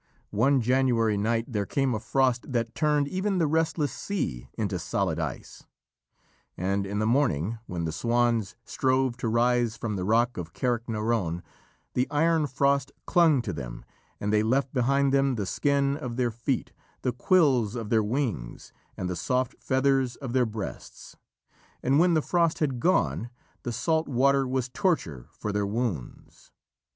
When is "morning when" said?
7.05-7.85